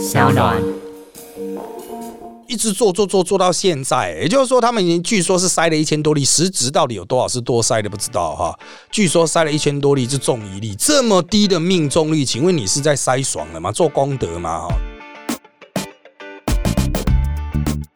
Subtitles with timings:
[0.00, 0.56] 小暖。
[2.48, 8.58] 一直做做做做到现在，也就是说，他们已经据说是塞了一千多粒，实质到底有多少是多塞的不知道哈。
[8.90, 13.70] 据说塞了一千多粒是中一粒，这么低的命中率，请问你是在塞爽了吗？
[13.70, 14.68] 做功德吗？
[14.68, 14.74] 哈。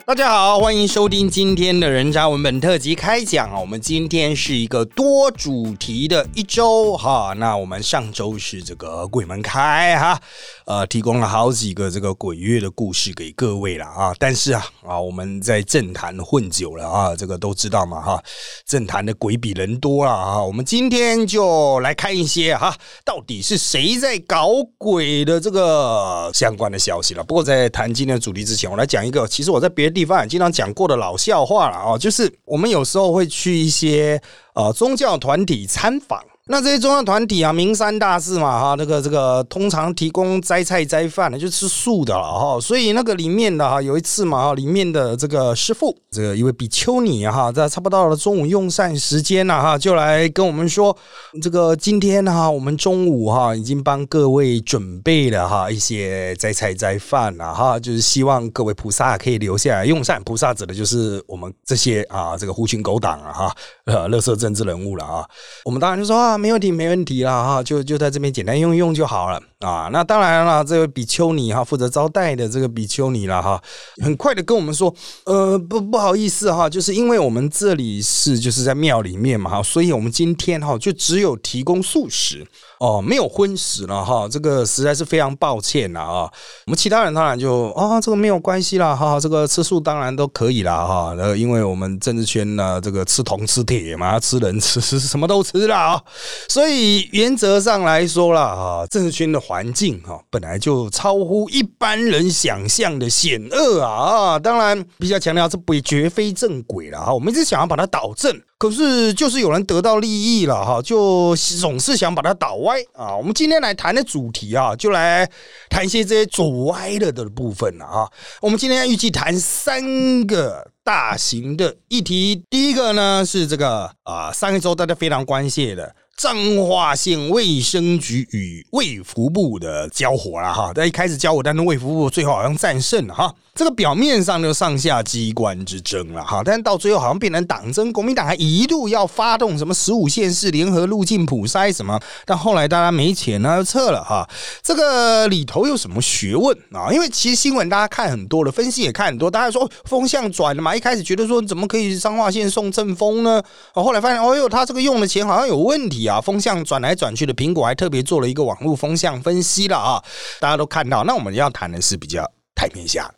[0.07, 3.59] 大家好，欢迎收听今天的人渣文本特辑开讲啊！
[3.59, 7.33] 我们今天是一个多主题的一周哈。
[7.39, 10.21] 那我们上周是这个鬼门开哈，
[10.67, 14.15] 呃，提供了好几个这个鬼月的故事给各位了啊。
[14.19, 18.23] 但是啊啊，我们在政坛混久了啊，这个都知道嘛哈，
[18.67, 20.45] 政坛的鬼比人多了啊。
[20.45, 22.77] 我们今天就来看一些哈，
[23.07, 27.25] 到底是谁在搞鬼的这个相关的消息了。
[27.25, 29.94] 不过在谈今天的主题之前，我来讲一个，其实我在别。
[29.95, 34.21] 地方也经常讲过的老笑话了啊，就是我们有时候会去一些
[34.55, 36.21] 呃宗教团体参访。
[36.47, 42.61] 那这些宗教团体啊，名山大寺嘛，哈，那个这个通常提供斋菜斋饭的，就吃素的了哈。
[42.61, 50.95] 所以那个里面的哈，有一次嘛，哈，里面的这个师傅，这个一位比丘尼哈，在差不多到了中午用膳时间了哈，就来跟我们说，
[51.41, 60.23] 这个今天哈，我们中午哈已经帮各位准备了哈一些斋菜斋饭了哈，就是希望各位菩萨可以留下来用膳。
[60.25, 65.27] 菩萨指的就是我们这些啊，这个狐群狗党啊哈，呃，乐色政治人物了啊。
[65.65, 66.34] 我们当然就说啊。
[66.37, 69.89] 没问题，没问题了哈，就就在这边简单用用就好了啊。
[69.93, 73.63] 那当然了，这位比丘尼哈，负责招待的这个比丘尼了哈，
[74.03, 82.47] 很快的跟我们说，呃，不不好意思哈，就是因为我们这里是就是在庙里面嘛哈，所以我们今天哈就只有提供素食。
[82.85, 86.31] 哦，没有荤食了哈，这个实在是非常抱歉了啊。
[86.67, 91.15] 我们其他人当然就啊，这个没有关系啦哈，这个吃素当然都可以啦哈。
[91.17, 96.03] 呃，因为我们政治圈呢，这个吃铜吃铁嘛，吃人吃什么都吃了啊。
[96.47, 104.39] 所以原则上来说了啊，政治圈的环境哈，本来就超乎一般人想象的险恶啊啊。
[104.39, 108.39] 当然比较强调这不绝非正轨了哈，我们一直想要把它导正。
[108.65, 113.15] 可是，就是有人得到利益了哈，就总是想把它倒歪啊。
[113.15, 115.31] 我们今天来谈的主题啊，就来
[115.69, 118.11] 谈一些这些走歪了的部分了啊。
[118.41, 125.95] 我们今天预计谈三个大型的议题，第一个呢是这个啊，上一周大家非常关切的。
[126.17, 126.35] 彰
[126.67, 133.35] 化县卫生局与卫福部的交火了哈，在一开始交火，但是卫福部最后好像战胜了哈。
[133.55, 144.29] 这个表面上就上下机关之争了哈，但是到最后好像变成党争，国民党还一度要发动什么十五县市联合入境普筛什么，但后来大家没钱呢，就撤了哈。
[144.61, 146.93] 这个里头有什么学问啊？
[146.93, 150.75] 因为其实新闻大家看很多了，分析也看很多，大家说风向转了嘛。
[150.75, 153.41] 一开始觉得说怎么可以彰化县送正风呢？
[153.73, 157.33] 后来发现哦哟，他这个用的钱好像有问题啊，风向转来转去的。
[157.33, 160.03] 苹果还特别做了一个网络风向分析了啊，
[160.41, 161.05] 大家都看到。
[161.05, 163.09] 那我们要谈的是比较太面下。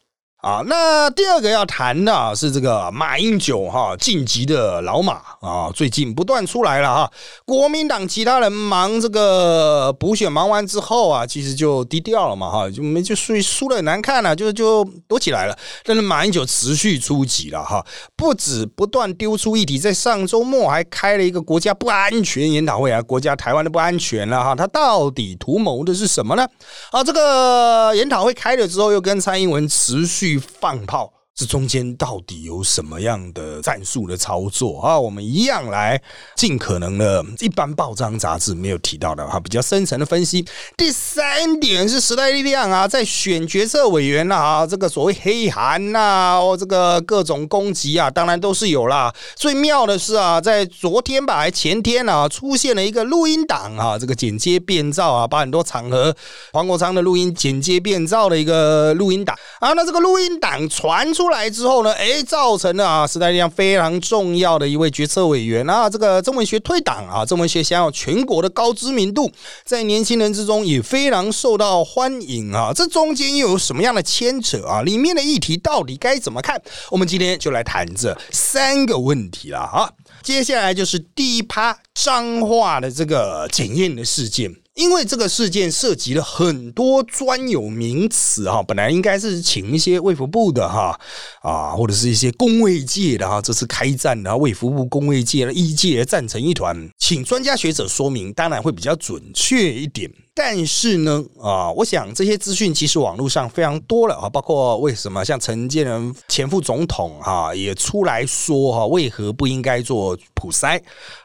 [0.47, 7.11] 啊，那第二个要谈的是这个马英九哈晋级的老马啊，最近不断出来了哈。
[7.45, 15.59] 国民党其他人忙这个补选忙完之后啊，其实就低调了嘛哈，就没就输输的很难看了，就就躲起来了。
[15.83, 17.85] 但是马英九持续出击了哈，
[18.15, 26.47] 不止不断丢出议题，在上周末还开了一个国家不安全研讨会啊，国家台湾的不安全了哈，他到底图谋的是什么呢？
[26.93, 30.36] 啊，这个研讨会开了之后，又跟蔡英文持续。
[30.39, 31.16] 放炮。
[31.37, 34.99] 这中间到底有什么样的战术的操作啊？
[34.99, 36.01] 我们一样来
[36.35, 40.43] 尽可能的，一般报章杂志没有提到的哈，比较深层的分析。
[40.79, 49.15] 第三点是时代力量啊，在选决策委员啊，这个所谓黑函呐，哦，这个各种攻击啊，当然都是有啦。
[49.35, 56.17] 最妙的是啊，在昨天吧，还前天啊，出现了一个录音档啊，这个剪接变造啊，把很多场合
[56.55, 61.26] 黄国昌的录音剪接变造的一个录音档啊，那这个录音档传出。
[61.27, 69.29] 出来之后呢，哎，造成了啊时代力量非常重要的一位决策委员啊，这个曾文学退党啊，曾文学享有全国的高知名度，
[69.65, 72.73] 在年轻人之中也非常受到欢迎啊。
[72.73, 74.83] 这中间又有什么样的牵扯啊？
[74.83, 76.63] 里面的议题到底该怎么看？
[76.93, 79.91] 我们今天就来谈这三个问题了啊。
[80.23, 84.55] 接下来就是第一趴脏话的这个检验的事件。
[84.77, 91.01] 因为这个事件涉及了很多专有名词哈，本来应该是请一些卫福部的哈
[91.41, 100.11] 啊，或者是一些工卫界的哈，这次开战的卫福部工卫界的一界战成一团，请专家学者说明，当然会比较准确一点。
[100.39, 110.79] 但是呢，啊，我想这些资讯其实网络上非常多了啊，包括为什么像陈建仁前副总统哈也出来说哈，为何不应该做普筛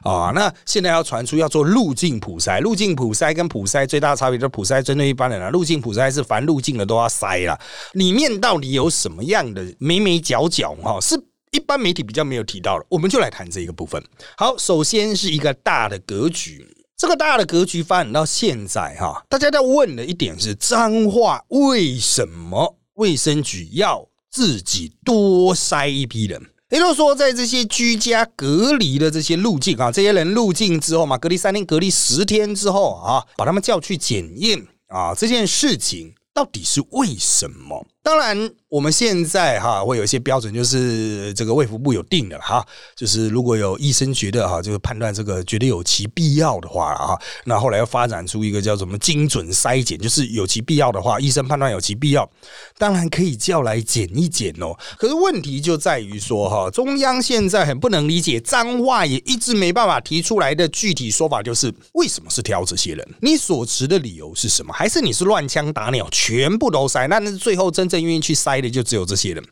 [0.04, 0.32] 啊？
[0.34, 7.60] 那现在要传出要做路径普筛，路径普筛跟普筛最大的差别就是普筛针对一般人啊，路径普筛是凡路径的都要筛了，
[7.92, 10.98] 里面到底有什么样的眉眉角角哈？
[11.02, 11.22] 是
[11.52, 14.02] 一般媒体比较没有提到的，我们就来谈这一个部分。
[14.38, 16.66] 好，首先是一个大的格局。
[17.02, 26.40] 这个大的格局发展到现在，哈，大家在问的一点是：脏话为什么卫生局要自己多筛一批人？
[26.70, 37.84] 也就是说，在这些居家隔离的这些路径啊，这些人入境之后嘛，隔离三天、隔离十天之后啊，把他们叫去检验啊，这件事情到底是为什么？
[38.04, 38.52] 当然。
[38.72, 42.66] 我们现在哈会有一些标准，就是这个卫福部有定的哈，
[42.96, 52.32] 就是如果有医生觉得哈，就是判断这个觉得有其必要的话啊，那后来又发展出一个叫什么精准筛检，就是有其必要的话，医生判断有其必要，
[52.78, 54.74] 当然可以叫来检一检哦。
[54.98, 63.06] 可是问题就在于说哈，中央现在很不能理解，脏话也一直没办法提出来的具体说法，就是为什么是挑这些人？
[63.20, 64.72] 你所持的理由是什么？
[64.72, 67.10] 还是你是乱枪打鸟，全部都筛？
[67.10, 68.70] 那那最后真正愿意去塞的？
[68.72, 69.44] 就只有这些人，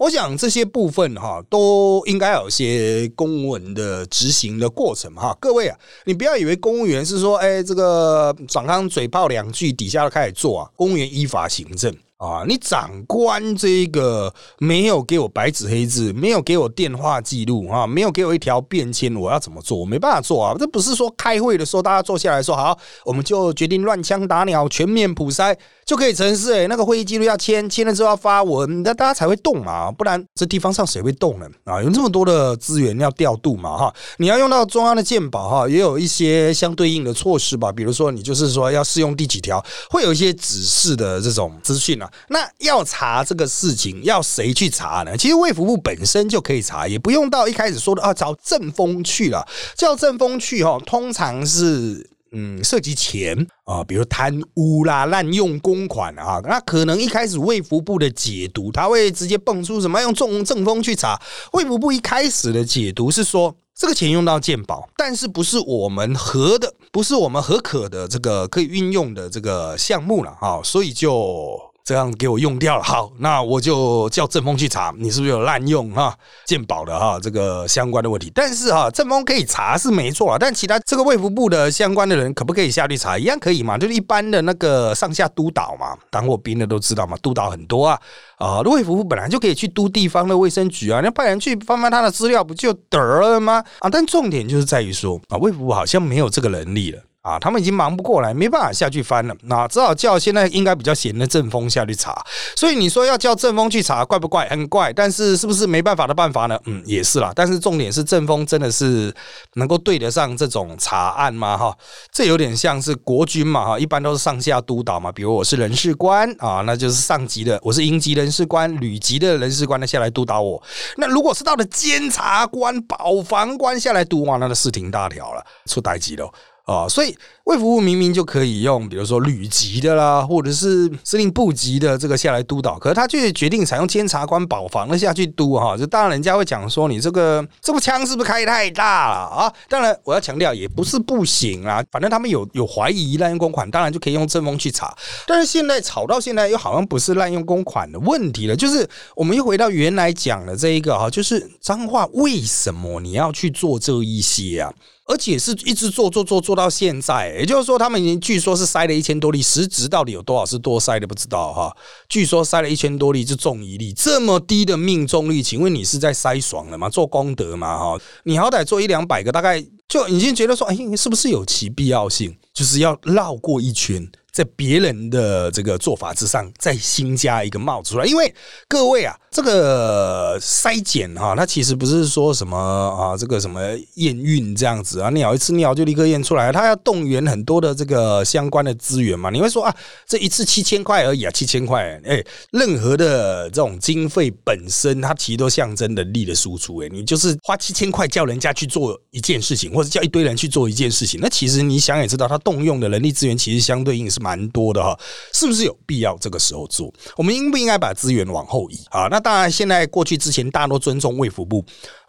[0.00, 5.36] 我想这些部分哈都应该有些公文的执行的过程哈。
[5.40, 10.70] 各位啊，你不要以为公务员是说，哎，这个长康嘴炮两句，底下就开始做啊。
[10.74, 11.94] 公务员依法行政。
[12.24, 12.44] 啊！
[12.46, 19.78] 你长官这个没有给我白纸黑字，没有给我电话记录啊，没有给我一条便签，我要怎么做？
[19.78, 20.54] 我没办法做啊！
[20.58, 26.52] 这不是说开会的时候大家坐下来说好，我们就决定乱枪打鸟，全面普筛就可以成事。
[26.52, 31.46] 哎，那个会议记录要签，签了之后要发文，那大家才会动嘛，不然这地方上谁会动呢？
[31.64, 42.10] 啊，有这么多的资源要调度嘛，哈，你要用到中央的鉴宝哈，也有一些相对应的措施吧，比如说你就是说要适用第几条，会有一些指示的这种资讯啊。
[42.28, 45.16] 那要查这个事情，要谁去查呢？
[45.16, 49.46] 其实卫福部本身就可以查，也不用到一开始说的啊，找正风去了。
[49.76, 61.20] 叫正风去哈，通常是嗯涉及钱啊，比如贪污啦、滥用公款啊，那可能一开始卫福部的解读，他会直接蹦出什么用正正风去查。
[61.52, 63.54] 卫福部一开始的解读是说。
[63.76, 71.58] 这个钱用到鉴宝，但是不是我们合的，不是我们合可的这个可以运用的这个项目了啊，所以就。
[71.84, 76.16] 这样给我用掉了，好，那我就叫正风去查，你是不是有滥用哈
[76.46, 78.32] 鉴宝的哈这个相关的问题？
[78.34, 83.18] 但是哈，正风可以查是没错啊，但其他这个卫福部的相关的人可不可以下去查？
[83.18, 88.00] 一样可以嘛，就是一般的那个上下督导嘛，当过兵的都知道嘛，督导很多啊
[88.38, 93.62] 啊，卫福部本来就可以去督地方的卫生局啊，那派人去翻翻他的资料不就得了吗？
[93.80, 97.02] 啊，但重点就是在于说啊，卫福部好像没有这个能力了。
[97.24, 102.14] 啊，他们已经忙不过来，没办法下去翻了，那只好叫现在应该比较闲的正风下去查。
[102.54, 104.46] 所以你说要叫正风去查，怪不怪？
[104.50, 104.92] 很怪。
[104.92, 106.60] 但是是不是没办法的办法呢？
[106.66, 107.32] 嗯，也是啦。
[107.34, 109.10] 但是重点是正风真的是
[109.54, 111.56] 能够对得上这种查案吗？
[111.56, 111.74] 哈，
[112.12, 115.10] 这有点像是国军嘛，哈，一般都是上下督导嘛。
[115.10, 120.62] 比如我是人事官啊，那就是上级的，我是营级人事官、旅级的人事官，那下来督导我。
[120.98, 126.30] 那如果是到了监察官、保防官下来督，哇，那就事情大条了，出大级了。
[126.64, 127.14] 啊，所以
[127.44, 139.52] 卫服务明明就可以用，比如说旅级的啦，或者是司令部级的这个下来督导，可是他却决定采用监察官保防的下去督哈，就当然人家会讲说你这个这部枪是不是开太大了啊？
[139.68, 144.96] 当然我要强调也不是不行啊，反正他们有有怀疑滥用公款，当然就可以用正风去查。
[145.26, 154.72] 但是现在吵到现在又好像不是滥用公款的问题了，就是我们又回到原来讲的这一个哈，就是脏话为什么你要去做这一些啊？
[155.06, 161.76] 而且是一直做做做做到现在，也就是说，他们已经据说是塞了一千多粒，实质到底有多少是多塞的不知道哈。
[162.08, 166.88] 据说塞了一千多粒就中一粒，这么低的命中率，请问你是在塞爽了吗？
[166.88, 167.78] 做功德吗？
[167.78, 172.34] 哈，你好歹做一两百个，大概就已经觉得说，哎，是不是有其必要性？
[172.54, 174.10] 就是要绕过一圈。
[174.34, 178.34] 在别人的这个做法之上，再新加一个帽子出来，因为
[178.66, 183.60] 各位啊，这个筛检哈，它其实不是说什么啊，这个什么
[183.94, 189.30] 验孕这样子啊，尿一次尿就立刻验出来，它要动员很多的这个相关的资源嘛。
[189.30, 189.72] 你会说啊，
[190.04, 196.78] 这一次七千块而已啊，七千块，哎，任何的这种经费本身，它其实都象征能力的输出。
[196.78, 204.23] 哎，你就是花七千块叫人家去做一件事情，或者叫一堆人去做一件事情，那其实你想也知道，它动用的人力资源其实相对应是。
[204.24, 204.98] 蛮多的哈，
[205.34, 206.90] 是不是有必要这个时候做？
[207.18, 209.06] 我们应不应该把资源往后移啊？
[209.10, 211.62] 那当然，现在过去之前大多尊重卫福部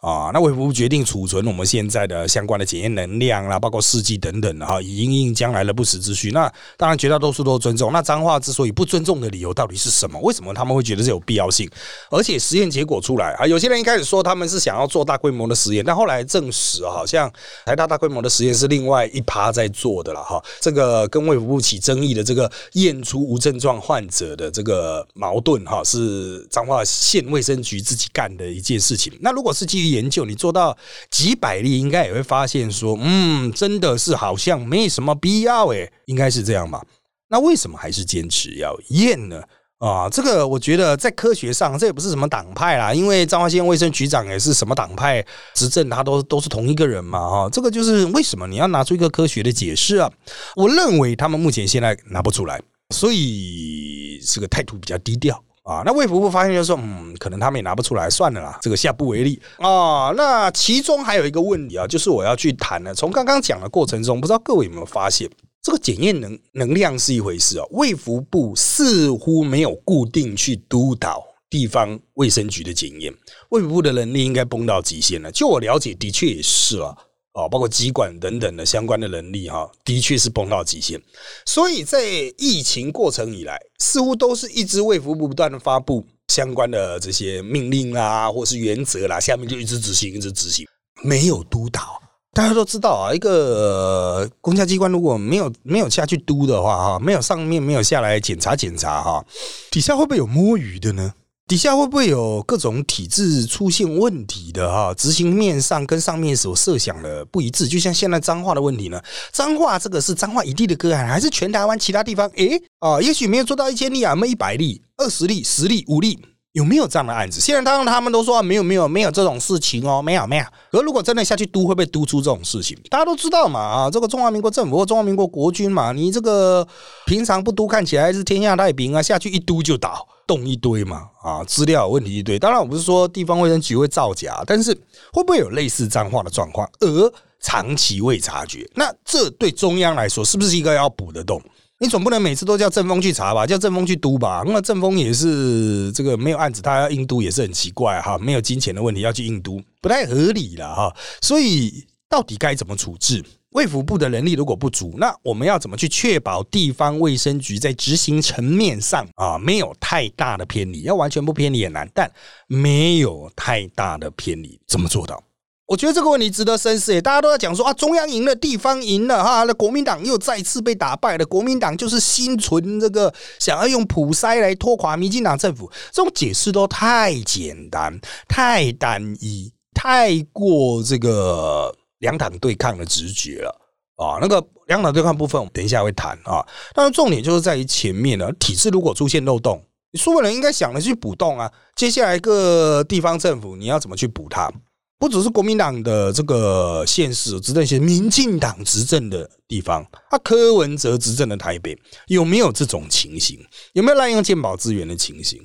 [0.06, 6.30] 啊，那卫福部决定储存我们现在的相关的检验能量啦，包括试剂等等哈，以应应将来的不时之需。
[6.30, 6.48] 那
[6.78, 7.92] 当然绝大多数都尊重。
[7.92, 10.20] 那彰化之所以不尊重的理由到底是什么？
[10.20, 11.68] 为什么他们会觉得这有必要性？
[12.12, 17.28] 而且实验结果出来啊，有些人一开始说他们是想要做大规模的实验，但后来证实好像
[17.66, 20.40] 台大大规模的实验是另外一趴在做的了哈。
[20.62, 29.12] 这个跟卫福部起争议的这个验出无症状患者的这个矛盾哈，是彰化县卫生局自己干的一件事情。
[29.20, 30.78] 那如果是基于研究，你做到
[31.10, 36.84] 几百例，应该也会发现说，嗯，真的是好像没什么必要诶，应该是这样吧？
[37.30, 39.42] 那为什么还是坚持要验呢？
[39.80, 45.24] 啊，这个我觉得在科学上，这也不是什么党派啦，因为彰化县卫生局长也是什么党派
[45.54, 50.10] 执政，他都都是同一个人嘛，哈，这个就是为什么你要拿出一个科学的解释啊？
[50.56, 52.62] 我认为他们目前现在拿不出来，
[52.96, 55.44] 所以这个态度比较低调。
[55.65, 60.13] 啊，那卫福部发现就说，嗯，可能他们也拿不出来，算了啦，这个下不为例啊。
[60.15, 62.93] 那其中还有一个问题啊，就是我要去谈的。
[62.93, 65.27] 从刚刚讲的过程中，不知道各位有没有发现，
[65.63, 73.12] 这个检验能能量是一回事啊，卫福部似乎没有固定去督导地方卫生局的检验，
[73.50, 75.31] 卫福部的能力应该崩到极限了。
[75.31, 76.95] 就我了解，的确也是了。
[77.36, 81.00] 哦，包括机管等等的相关的能力哈，的确是崩到极限。
[81.46, 82.04] 所以在
[82.38, 90.65] 疫情过程以来，似乎都是一直卫福部不断的发布相关的这些命令啦，或是原则啦，下面就一直执行，一直执行，
[91.04, 92.01] 没有督导。
[92.34, 99.25] 大家都知道啊，一个公家机关如果没有没有下去督的话哈，没有上面没有下来检查检查哈，
[99.72, 101.13] 底下会不会有摸鱼的呢？
[101.48, 104.92] 底下会不会有各种体制出现问题的哈？
[104.96, 109.00] 执行面上跟上面所设想的不一致，就像现在脏话的问题呢？
[109.32, 112.28] 脏话这个是脏话一地的个案，还是全台湾其他地方？
[112.30, 116.18] 诶啊，也许没有做到一千例啊，没一百例、二十例、十例、五例。
[116.56, 117.42] 有没有这样的案子？
[117.42, 120.46] 现在当然他们都说没有没有没有这种事情哦，没有没有。
[120.72, 122.78] 可如果真的下去督，会不会督出这种事情？
[122.90, 126.66] 大家都知道嘛啊，这个中华民国政府中华民国国军嘛，你这个
[127.06, 132.40] 平常不督，看起来是天下太平啊，下去一督就倒，动一堆嘛啊，资料问题一堆。
[132.40, 134.74] 当然我不是说地方卫生局会造假，但是
[135.12, 138.66] 会不会有类似脏话的状况，而长期未察觉？
[138.76, 141.42] 那这对中央来说是不是一个要补的洞？
[141.86, 144.44] 你总不能每次都叫正风去查吧，叫正风去督吧？
[144.44, 150.92] 那正风也是这个没有案子，他要印督也是很奇怪哈，没有金钱的问题要去印督，不太合理了哈。
[151.22, 153.24] 所以到底该怎么处置？
[153.51, 160.82] 卫福部的能力如果不足，那我们要怎么去确保地方卫生局在执行层面上啊没有太大的偏离？
[160.82, 162.12] 要完全不偏离也难，但
[162.48, 165.24] 没有太大的偏离，怎么做到？
[165.67, 171.25] 我觉得这个问题值得深思，大家都在讲说啊，中央赢了，地方赢了哈，那国民党又再次被打败了。
[171.25, 183.50] 国民党就是心存这个想要用普筛来拖垮民进党政府，这种解释都太简单、太单一、太过这个两党对抗的直觉了
[183.95, 184.19] 啊。
[184.22, 186.45] 那个两党对抗部分，我们等一下会谈啊。
[186.75, 191.51] 但是重点就是在于前面呢，体制如果出现漏洞，你苏本人应该想着去补洞啊。
[191.75, 194.51] 接下来各地方政府你要怎么去补它？
[194.98, 203.40] 不只是国民党的这个县市执政，一些民进党执政的地方，啊，柯文哲执政的台北，有没有这种情形？
[203.74, 205.40] 有没有滥用鉴宝资源的情形？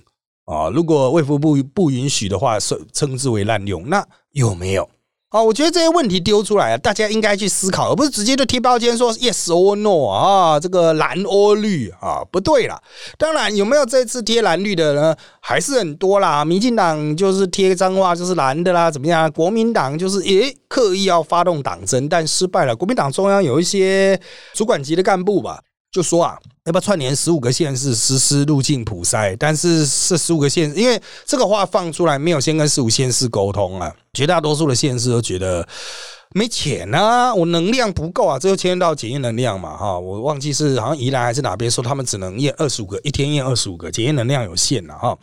[0.45, 4.89] 啊，如果卫福部不允许的话，称称之为滥用，那有没有？
[5.33, 12.83] 好，我觉得这些问题丢出来啊，大家应该去思考，而不是直接就贴标签说 yes or no 啊，这个蓝 or 绿啊，不对啦。
[13.17, 15.15] 当然，有没有这次贴蓝绿的呢？
[15.39, 16.45] 还是很多啦。
[16.45, 19.31] 民进党就是贴脏话就是蓝的啦，怎么样？
[19.31, 22.75] 国民党就是诶刻意要发动党争，但失败了。
[22.75, 24.21] 国民党中央有一些
[24.55, 25.61] 主管级的干部吧。
[25.93, 29.37] 就说啊，要不要串联十五个县市实施入境普筛？
[29.37, 35.67] 但是这十五个县，因为这个话放出来没有先跟十五县市沟通啊，绝大多数的县市都觉得
[36.33, 45.19] 没钱啊，我能量不够啊，这就牵到检验能量嘛，哈，我忘记是好像宜兰还是哪边说他们只能验二十五个，一天验二十五个，检验能量有限了哈。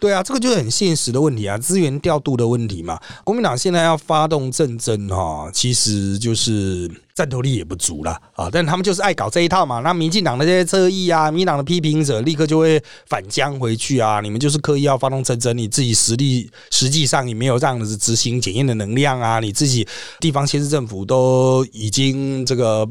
[0.00, 3.00] 对啊，这个就是很现实的问题啊，资源调度的问题嘛。
[3.24, 8.48] 国民党现在要发动政争哈，其实就是战斗力也不足了啊。
[8.52, 9.80] 但他们就是爱搞这一套嘛。
[9.80, 14.20] 那民进党的这些侧翼啊，民党的批评者立刻就会反将回去啊。
[14.20, 19.40] 你们就是刻意要发动战争，你自己实力实际上你没有这样子执行检验的能量啊。
[19.40, 19.84] 你自己
[20.20, 22.88] 地方县市政府都已经这个。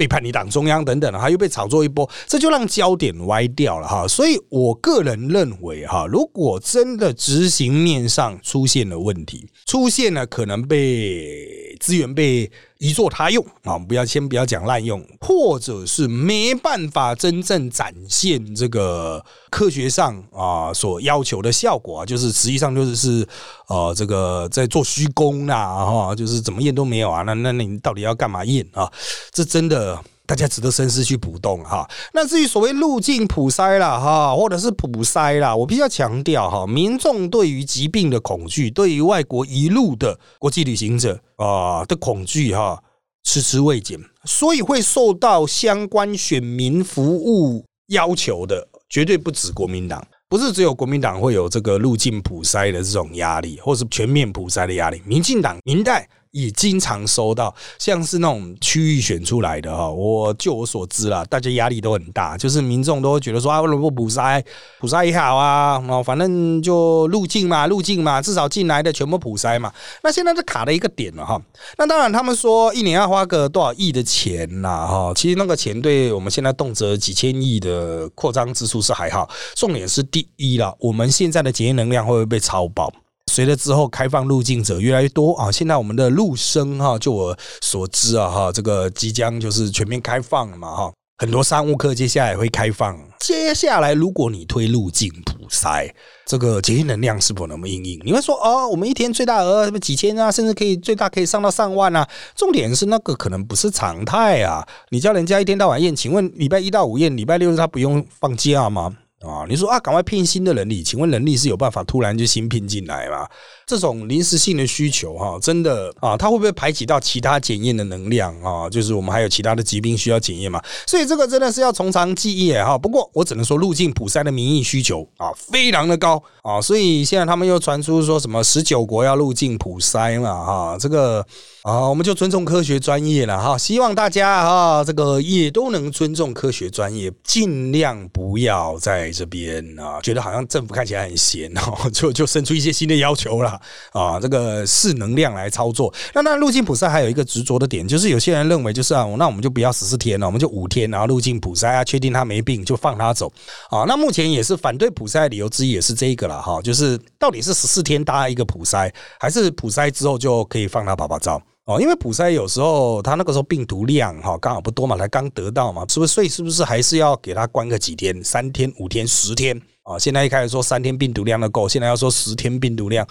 [0.00, 4.08] 背叛你党中央等等的，他又被炒作一波，这就让焦点歪掉了哈。
[4.08, 12.50] 所以我个人认为哈，如果真的执行面上出现了问题，出现了可能被资源被
[12.80, 23.28] 移作他用啊，不要先不要讲滥用，或者是没办法真正展现这个科学上啊所要求的效果啊，就是实际上就是是
[23.68, 28.90] 呃这个在做虚功啦哈，就是怎么验都没有啊，那那你到底要干嘛验啊？
[29.30, 30.02] 这真的。
[30.30, 31.90] 大家值得深思去补洞哈。
[32.14, 42.80] 那至于所谓路径普筛啦哈，或者是普筛啦，我必须要强调哈，民众对于疾病的恐惧，对于外国一路的国际旅行者啊的恐惧哈，
[43.24, 56.08] 迟迟未减，所以会受到相关选民服务要求的，绝对不止国民党，不是只有国民党会有这个路径普筛的这种压力，或是全面普筛的压力，民进党、民代。
[56.32, 64.42] 也经常收到像是那种区域选出来的哈，我就我所知啦，大家压力都很大，就是民众都会觉得说啊，如果补筛
[64.78, 69.72] 补筛也好啊，哦，反正就路径嘛，路径嘛，至少进来的全部补筛嘛。
[70.02, 71.40] 那现在是卡了一个点了哈。
[71.76, 82.92] 那当然，他们说一年要花个多少亿的钱呐哈，其实那个钱对我们现在动辄几千亿的扩张支出是还好，重点是第一了，我们现在的检验能量会不会被超爆？
[83.30, 92.98] 随着之后开放入境者越来越多啊，现在我们的陆生哈，就我所知啊哈，这个即将就是全面开放了嘛哈，很多商务客接下来会开放。
[93.20, 95.88] 接下来如果你推入境普筛，
[96.26, 98.00] 这个检验能量是否能应应？
[98.04, 102.04] 你会说哦，我们一天最大额什么几千啊，甚至可以最大可以上到上万啊。
[102.34, 108.96] 重点是那个可能不是常态啊，你叫人家一天到晚验，请问礼拜一到五验，礼拜六日他不用放假吗？
[109.20, 113.28] 啊，你说啊，赶快聘新的人力，请问人力是有办法突然就新聘进来吗？
[113.70, 118.68] 这种临时性的需求，哈，真的啊，它会不会排挤到其他检验的能量啊？
[118.68, 120.60] 就是我们还有其他的疾病需要检验嘛？
[120.88, 122.76] 所以这个真的是要从长计议哈。
[122.76, 131.24] 不过我只能说，入境普筛的民意需求啊，非常的高啊，所以现在他们又传出说什么十九国要入境普筛嘛，哈，这个。
[131.62, 143.59] 啊，我们就尊重科学专业了哈，希望大家哈这个也都能尊重科学专业，尽量不要在这边啊，觉得好像政府看起来很闲哦，就就生出一些新的要求了
[143.92, 145.92] 啊，这个是能量来操作。
[146.14, 153.32] 那那入境普筛还有一个执着的点，就是有些人认为就是啊，那我们就不要十四天了，我们就五天，然后入境普筛啊，确定他没病就放他走
[153.70, 153.84] 啊。
[153.86, 161.40] 那目前也是反对普筛的理由之一也是这一个了哈，就是到底是十四天搭一个普筛，还是普筛之后就可以放他跑跑照？
[161.66, 166.12] 哦，因为普筛有时候他那个时候病毒量哈刚好不多嘛，才刚得到嘛，是不是？
[166.12, 168.24] 所以是不是还是要给他关个几天？
[168.24, 169.98] 三天、五天、十天啊？
[169.98, 173.06] 现在一开始说三天病毒量的够，现在要说十天病毒量。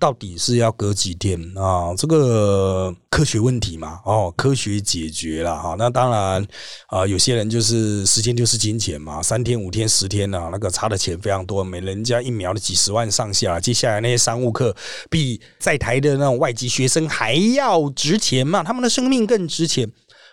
[0.00, 1.94] 到底是要隔几天啊？
[1.94, 5.76] 这个科学问题嘛，哦，科学解决了哈。
[5.78, 6.48] 那当然
[6.86, 13.60] 啊，有些人就是时间就是金钱嘛，三天、五天、十天啊，那个差的钱非常多，每人家疫苗的几十万上下。
[13.60, 14.74] 接下来那些商务客
[15.10, 19.86] 比在台的那种外籍学生还要值钱嘛，他们的生命更值钱，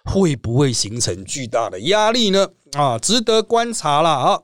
[0.06, 2.48] 会不会形成巨大的压力呢？
[2.78, 4.40] 啊，值得观察了啊。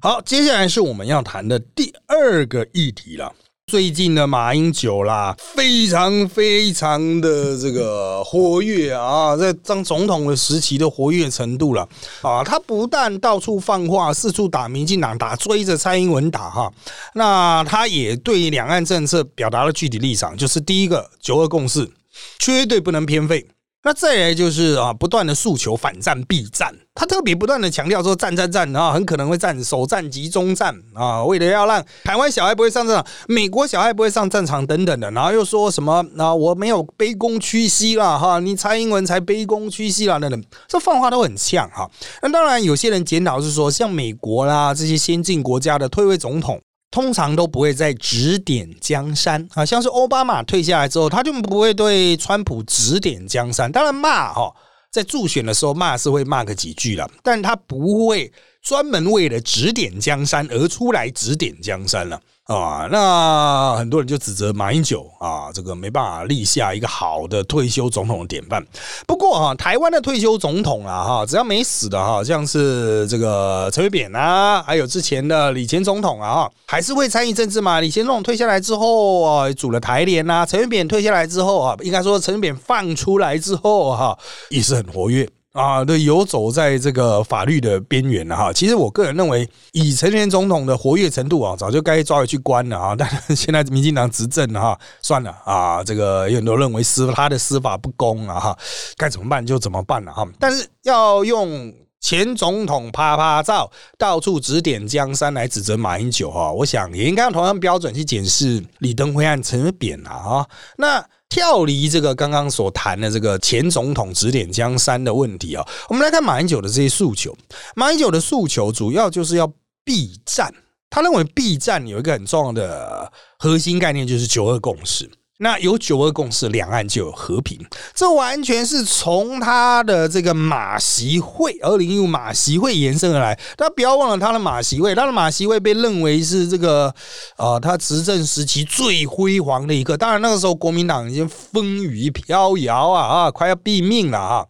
[0.00, 3.32] 好，接下来是我们要谈的第二个议题了。
[3.66, 11.86] 最近的马英九啦，非常非常的这个活跃啊，在当总统的时期的活跃程度了
[12.22, 16.72] 啊，他不但到处放话，四处打民进党，打追着蔡英文打哈，
[17.14, 21.90] 那他也对两岸政策表达了具体立场，就是第一个九二共识
[22.38, 23.44] 绝对不能偏废。
[23.84, 41.88] 那再来就是啊，不断的诉求反战必战，他特别不断的强调说战战战啊，很可能会战首战集中战啊，为了要让台湾小孩不会上战场，美国小孩不会上战场等等的，然后又说什么啊，我没有卑躬屈膝了哈，你蔡英文才卑躬屈膝了等等，这放话都很呛哈。
[42.20, 46.60] 那当然有些人检讨是说，像美国啦这些先进国家的退位总统。
[46.90, 53.70] 通常都不会再指点江山啊，像是奥巴马退下来之后，他就不会对川普指点江山。
[53.70, 54.50] 当然骂哈，
[54.90, 62.20] 在助选的时候骂是会骂个几句了，但他不会专门为了指点江山而出来指点江山了。
[62.48, 68.66] 啊那很多人就指责马英九啊，这个没办法立下一个好的退休总统的典范。
[69.06, 77.82] 不过啊，台湾的退休总统啊，哈，只要没死的哈，像是这个陈水扁啊，还有之前的李前总统啊，哈还是会参与政治嘛。
[77.82, 80.46] 李前总统退下来之后啊，组了台联呐。
[80.48, 85.28] 陈水扁退下来之后啊，应该说陈水扁放出来之后哈，也是很活跃。
[85.58, 88.52] 啊，对，游走在这个法律的边缘了哈。
[88.52, 92.94] 其实我个人认为，以成年总统的活跃程度啊，早就该抓回去关了啊。
[92.96, 98.58] 但是现在民进党执政了哈，算了啊，这个有很多认为司他的司法不公啊哈，
[98.96, 100.24] 该怎么办就怎么办了哈。
[100.38, 103.68] 但是要用前总统啪啪照
[103.98, 110.48] 到处指点江山来指责马英九哈，我想也应该用同样标准去检视李登辉和陈水扁啊哈。
[110.76, 111.04] 那。
[111.28, 117.36] 跳离这个刚刚所谈的这个前总统指点江山的问题啊，我们来看马英九的这些诉求。
[117.76, 119.52] 马英九的诉求主要就是要
[119.84, 120.52] 避战，
[120.88, 125.10] 他认为避战有一个很重要的核心概念，就是九二共识。
[125.40, 127.58] 那有九二共识，两岸就有和平。
[127.94, 133.38] 这完全是从他的这个马习会，二零一五马习会延伸而来。
[133.56, 136.92] 大家不要忘了他的马习会，他的马习会被认为是这个
[137.36, 139.96] 啊，他执政时期最辉煌的一个。
[139.96, 144.46] 当然那个时候国民党已经风雨飘摇啊啊，快要毙命了啊。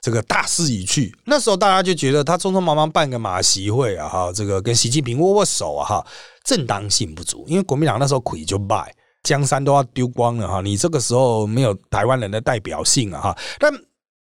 [0.00, 6.06] 这个大势已去，那时候大家就觉得他匆匆忙忙办个马习会啊哈，这个跟习近平握握手啊哈，
[6.44, 8.94] 正当性不足，因为国民党那时候亏就败。
[9.24, 13.36] 江山都要丢光了哈，你这个时候没有台湾人的代表性了哈。
[13.58, 13.72] 但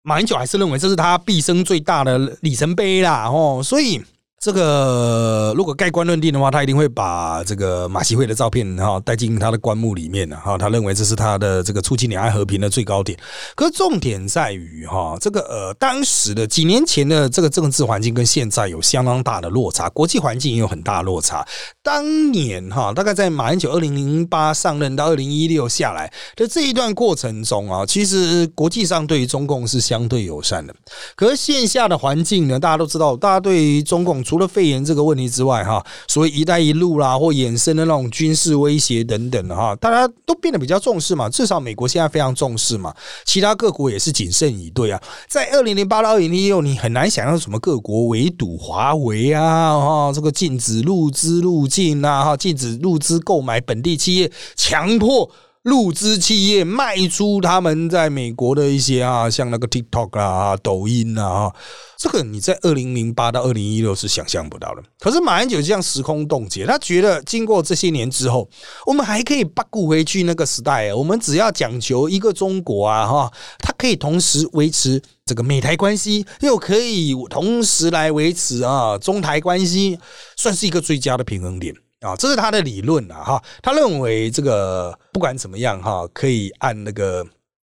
[0.02, 4.04] 马英九还是认为这是他毕生最大的里程碑啦，哦，所以。
[4.46, 10.56] 这个如果盖棺论定的话，他一定会把这个马习会的照片哈带进他的棺木里面的哈。
[10.56, 13.18] 他认为这是他的这个促进两岸和平的最高点。
[13.56, 21.44] 可是重点在于哈，这个呃当时的几年前的这个政治环境跟现在有相当大的落差，国际环境也有很大落差。
[21.82, 30.76] 当年哈，大概在马英九二零零八上任到二零一六下来的这一段过程中啊，其实国际上对于中共是相对友善的。
[31.16, 41.30] 可是线下的环境呢，大家都知道，大家对于中共除了肺炎这个问题之外，哈，所谓“一带一路”啦，或衍生的那种军事威胁等等的哈，大家都变得比较重视嘛。
[41.30, 42.94] 至少美国现在非常重视嘛，
[43.24, 45.02] 其他各国也是谨慎以对啊。
[45.30, 55.32] 在二零零八到二零一六，你很难想象什么各国围堵华为啊，哈，这个禁止入资入境啊，哈，禁止入资购买本地企业，强迫。
[55.66, 61.52] 入资企业卖出他们在美国的一些啊，像那个 TikTok 啊、抖音啊，
[61.98, 64.84] 这个你在二零零八到二零一六是想象不到的。
[65.00, 68.48] 可是马英九这样时空冻结，他觉得经过这些年之后，
[68.86, 70.94] 我们还可以八顾回去那个时代。
[70.94, 79.98] 我们只要讲求一个中国啊，哈，它可以同时维持这个美台关系，又可以同时来维持啊中台关系，
[80.38, 81.74] 算是一个最佳的平衡点。
[82.06, 87.26] 啊，这是他的理论啊，哈，他认为这个不管怎么样哈，可以按那个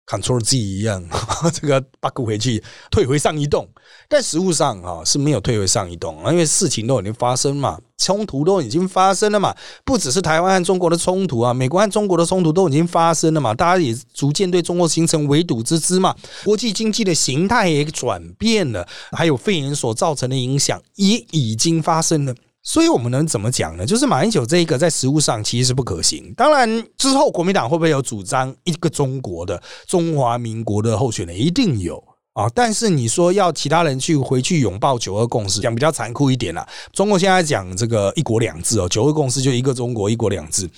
[0.07, 1.03] Ctrl Z 一样，
[1.53, 3.67] 这个 bug 回去退回上一栋，
[4.09, 9.53] 但实物上哈是没有退回上一栋，因为事情都已经发生嘛，冲突都已经发生了嘛，
[9.85, 22.35] 不只是台湾和中国的冲突啊，美国和中国的冲突都已经发生了嘛，大家也逐渐对中国形成围堵之姿嘛，国际经济的形态也转变了，还有肺炎所造成的影响也已经发生了。
[22.67, 23.87] 所以我们能怎么讲呢？
[23.87, 26.35] 就是马英九这一个在实务上其实是不可行。
[26.37, 32.03] 当然之后国民党会不会有主张一个中国的中华民国的候选人，一定有
[32.33, 32.51] 啊。
[32.53, 36.69] 但是你说要其他人去回去拥抱九二共识，讲比较残酷一点啦。
[36.93, 40.69] 中国现在讲这个一国两制哦，九二共识就一个中国一国两制。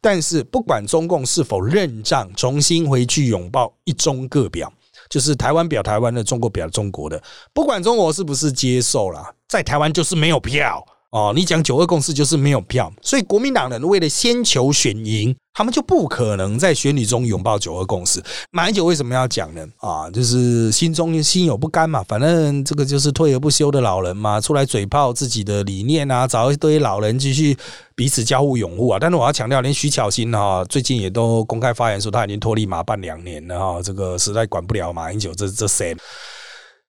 [0.00, 4.72] 但是不管中共是否认账，重新回去拥抱一中各表，
[5.08, 7.22] 就是台湾表台湾的，中国表中国的，
[7.54, 10.84] 不管中国是不是接受了，在台湾就是没有票。
[11.10, 18.22] 哦，你讲九二共识就是没有票，所以国民党人为了先求选赢，他们就不可能在选举中拥抱九二共识。
[18.50, 19.66] 马英九为什么要讲呢？
[19.78, 27.56] 啊，就是心中心有不甘嘛，反正这个就是退而不休的老人嘛，出来嘴炮自己的理念啊，找一堆老人继续
[27.94, 28.98] 彼此交互拥护啊。
[29.00, 35.96] 但是我要强调，连徐巧芯哈最近也都公开发言说他已经脱离马办两年了哈，这个实在管不了马英九这这谁。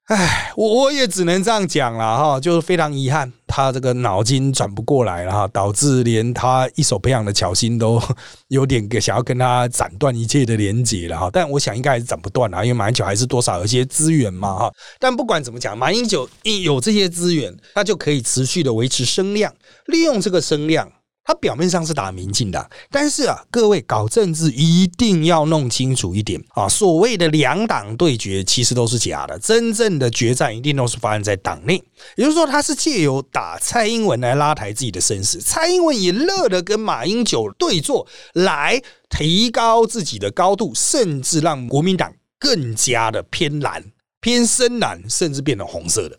[0.10, 8.02] 唉，我我也只能这样讲了哈，就是非常遗憾，他这个脑筋转不过来了哈，导致连他一手培养的巧心都
[8.50, 11.30] 有点想要跟他斩断一切的连接了哈。
[11.32, 14.74] 但我想应该还是斩不断啊，因为马英九还是多少有些资源嘛哈。
[15.00, 19.54] 但不管怎么讲，马英九一有这些资源，他就可以持续的维持声量，
[19.86, 20.92] 利用这个声量。
[21.30, 31.76] 他表面上是打民进党，但是啊，各位搞政治一定要弄清楚一点啊，所谓的两党对决其实都是假的，真正的决战一定都是发生在党内。
[32.16, 43.84] 也就是说，他是借由打蔡英文来拉抬自己的声势，蔡英文也乐得跟马英九对坐，来提高自己的高度，甚至让国民党更加的偏蓝、
[44.20, 46.18] 偏深蓝，甚至变成红色的。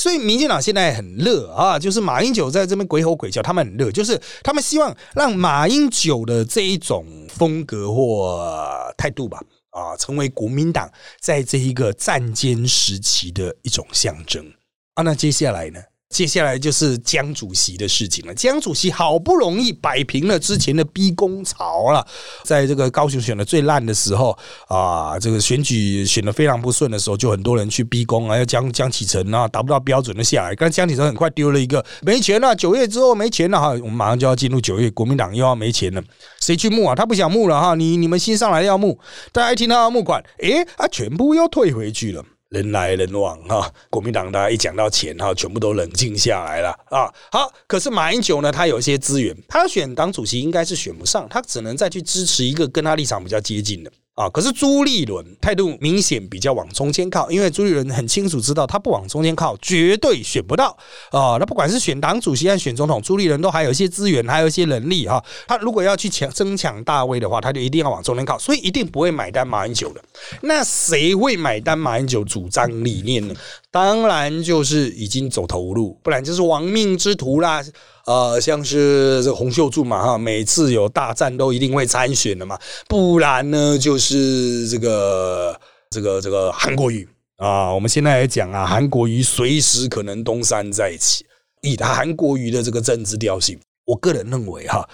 [0.00, 14.42] 所以民进党现在很热啊，就是马英九在这边鬼吼鬼叫，他们很热，就是他们希望让马英九的这一种风格或态度吧，啊，成为国民党在这一个战间时期的一种象征
[14.94, 15.02] 啊。
[15.02, 15.78] 那接下来呢，
[16.10, 18.34] 接下来就是江主席的事情了。
[18.34, 22.04] 江主席好不容易摆平了之前的逼宫潮了，
[22.44, 30.54] 在这个高雄选的最烂的时候啊，这个选举选的非常不顺的时候，就很多人去逼宫啊，要江江启臣啊达不到标准的下来。
[30.56, 36.02] 但江启臣很快丢了一个没钱了，九月之后没钱了哈，我们马上就要进入九月，国民党又要没钱了，
[36.40, 36.94] 谁去募啊？
[36.94, 38.98] 他不想募了哈，你你们新上来要募，
[39.30, 42.24] 大家一听到要募款，诶，啊，全部又退回去了。
[42.50, 47.06] 人来人往哈，国民党大家一讲到钱哈，全部都冷静下来了啊。
[47.30, 53.92] 好，可是马英九呢，他有一些资源，他选党主席应该是选不上，他只能再去支持一个跟他立场比较接近的。
[54.20, 60.76] 啊，可是朱立伦态度明显比较往中间靠，因为朱立伦很清楚知道他不往中间靠绝对选不到
[61.10, 61.38] 啊。
[61.40, 65.24] 那不管是选党主席还是选总统，朱立伦都还有一些资源，还有一些能力哈。
[65.48, 70.02] 他如果要去抢争抢大位的话，他就一定要往中间靠，所以一定不会买单马英九的。
[70.42, 73.34] 那谁会买单马英九主张理念呢？
[73.70, 77.64] 当然就是已经走投无路，不然就是亡命之徒啦。
[78.06, 82.58] 呃，像是这个洪秀柱嘛，哈，每次有大战都一定会参选的嘛，
[82.88, 85.60] 不然呢，就是这个
[85.90, 91.24] 这个这个韩国瑜啊，我们现在来讲啊，韩国瑜随时可能东山再起，
[91.62, 94.88] 以他韩国瑜的这个政治调性，我个人认为哈。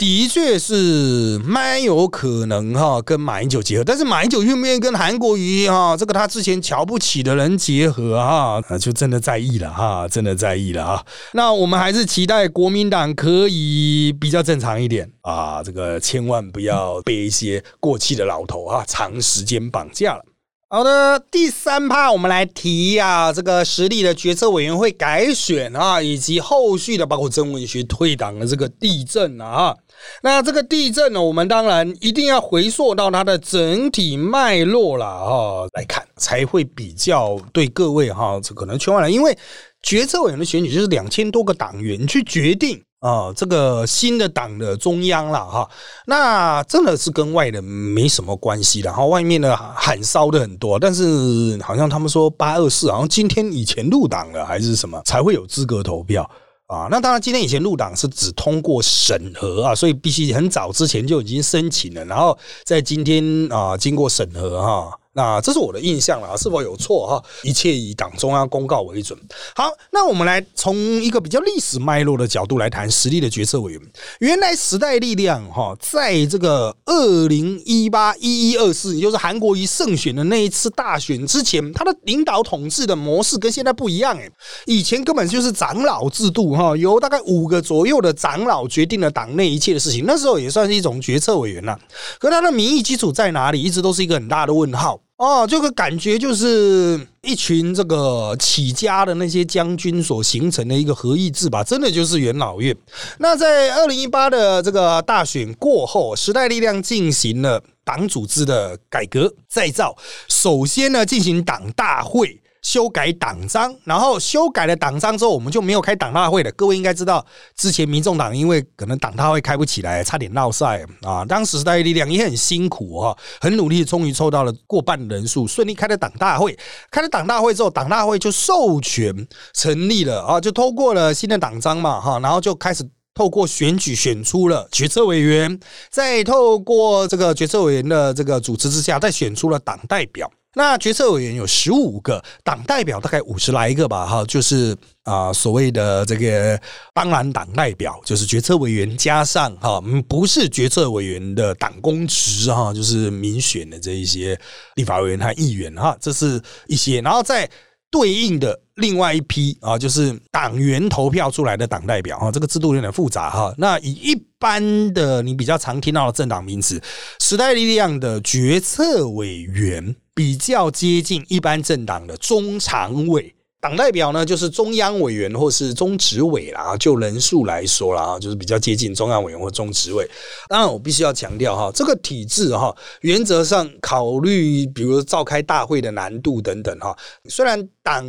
[0.00, 11.04] 的确是蛮有可能哈，跟马英九结合，但是马英九愿不愿意跟韩国瑜哈，这个他之前瞧不起的人结合哈，那就真的在意了哈，真的在意了啊。
[11.34, 20.24] 那我们还是期待国民党可以比较正常一点啊，这个千万不要被一些过气的老头啊长时间绑架了。
[20.72, 29.76] 好的，第三趴我们来提啊，这个实力的决策委员会改选啊，以及后续的包括曾文学退党的这个地震啊。
[30.22, 39.36] 那这个地震呢，我们当然一定要回溯到它的整体脉络了哈来看，才会比较对各位哈，这可能圈外人，因为
[39.82, 42.80] 决策委员的选举就是两千多个党员去决定。
[43.00, 45.68] 啊，这个新的党的中央了哈，
[46.06, 49.06] 那真的是跟外人没什么关系的哈。
[49.06, 56.30] 外面的喊烧的很多，但是好像他们说八二四好像今天以前入党了还是什么才会有资格投票
[56.66, 56.88] 啊？
[56.90, 64.99] 那当然，今天以前入党是只通过审核啊，所以必须很早之前就已经申请了，然后在今天啊经过审核哈。
[65.12, 67.24] 那这是我的印象了，是否有错哈？
[67.42, 69.18] 一切以党中央公告为准。
[69.56, 73.80] 好，那我们来从一个比较历史脉络的角度来谈实力的决策委员。
[74.20, 84.30] 原来时代力量哈，在这个二零一八一一二四，也就是韩国瑜胜选的那一次大选之前，他的领导统治的模式跟现在不一样诶。
[84.66, 90.04] 以前根本就是长老制度哈，由大概五个左右的长老决定了党内一切的事情。
[90.06, 91.76] 那时候也算是一种决策委员了。
[92.20, 94.99] 可他的民意基础在哪里，一直都是一个很大的问号。
[95.20, 102.74] 哦，这个感觉就是一群这个起家的那些将军所形成的一个合议制吧，真的就是元老院。
[103.18, 109.94] 那在二零一八的这个大选过后，时代力量进行了党组织的改革再造，
[110.26, 112.40] 首先呢进行党大会。
[112.62, 116.52] 修改党章，然后修改了党章之后，我们就没有开党大会了。
[116.52, 117.24] 各位应该知道，
[117.56, 121.24] 之前民众党因为可能党大会开不起来，差点闹赛啊。
[121.24, 126.56] 当时时代力量也很辛苦哈，很努力，终于凑到了过半人数，顺利开了党大会。
[126.90, 135.58] 开了党大会之后，党大会就授权成立了啊，就通过了新的党章嘛哈，然后就开始透过选举选出了决策委员，
[135.90, 140.30] 再透过这个决策委员的这个组织之下，再选出了党代表。
[140.54, 146.60] 那决策委员有十五个，党代表大概五十来个吧，哈，就是啊，所谓的这个
[146.92, 154.36] 当然党代表，就是决策委员加上哈，不是决策委员的党公职哈，就是民选的这一些
[154.74, 157.48] 立法委员和议员哈，这是一些，然后再
[157.88, 163.54] 对应的另外一批啊，就是党员投票出来的党代表哈，这个制度有点复杂哈。
[163.56, 166.82] 那以一般的你比较常听到的政党名词，
[167.20, 169.94] 时代力量的决策委员。
[170.20, 176.76] 比较接近一般政党的中常委，党代表呢就是中央委员或是中执委啦。
[176.76, 180.06] 就人数来说啦，就是比较接近中央委员或中执委。
[180.46, 186.94] 当然，我必须要强调哈，这个体制哈，原则上考虑，比如召开大会的难度等等哈。
[187.30, 188.04] 虽然党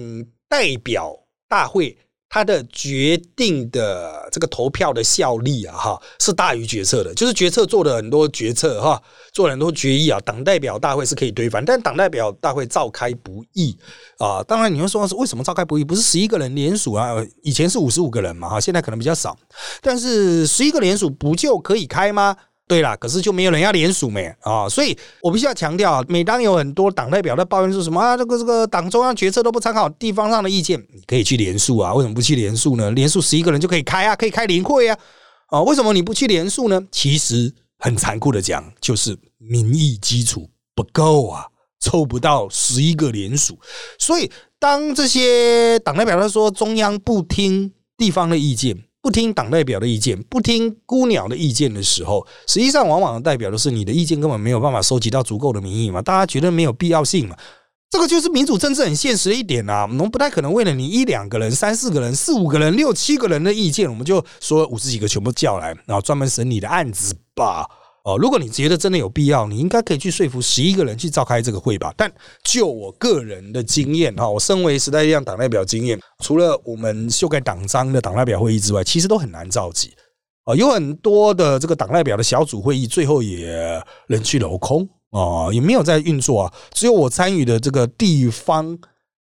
[0.50, 1.98] 代表大会。
[2.34, 7.14] 他的决定的这个投票的效力啊，哈，是大于决策的。
[7.14, 9.02] 就是决策做了很多决策，哈，
[9.34, 10.18] 做了很多决议啊。
[10.22, 13.78] 党代表大会是可以推翻，但党代表大会召开不易
[14.18, 14.42] 啊。
[14.48, 15.84] 当然，你会说是为什么召开不易？
[15.84, 17.14] 不是十一个人联署啊？
[17.44, 19.38] 以前是五十五个人嘛，哈，现在可能比较少。
[19.82, 22.38] 但是十一个联署不就可以开吗？
[22.72, 32.90] 对啦，可是就没有人要联署没啊，所以我必须要强调啊，每当有很多党代表在抱怨说什么啊，这个这个党中央决策都不参考地方上的意见，你可以去联署啊，为什么不去联署呢？
[32.92, 34.98] 联署十一个人就可以开啊，可以开联会啊，
[35.48, 36.82] 啊，为什么你不去联署呢？
[36.94, 41.48] 其实很残酷的讲，就是民意基础不够啊，
[41.82, 43.60] 凑不到十一个联署，
[44.00, 48.78] 所以当这些党代表他说中央不听地方的意见。
[49.02, 56.02] 不听党代表的意见，不听孤鸟的意见的时候，实际上往往代表的是你的意见根本没有办法收集到足够的民意嘛？
[56.02, 57.36] 大家觉得没有必要性嘛？
[57.90, 59.82] 这个就是民主政治很现实的一点啊！
[59.82, 67.68] 我们不太可能为了你一两个人、三四个人、四五个人、六七个人的意见，我们就说五十几个全部叫来，然后专门审你的案子吧。
[68.04, 71.94] 哦，如果你觉得真的有必要，你应该可以去说服十一个人去召开这个会吧。
[71.96, 72.12] 但
[72.44, 79.94] 就我个人的经验哈，我身为时代力量党代表经验，除了我们修改党章的党代表会议之外，其实都很难召集
[80.46, 80.56] 啊。
[80.56, 83.48] 有很多的这个党代表的小组会议，最后也
[84.08, 86.54] 人去楼空啊，也没有在运作啊。
[86.74, 88.76] 只有我参与的这个地方